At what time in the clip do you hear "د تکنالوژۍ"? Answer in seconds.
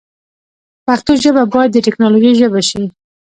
1.73-2.31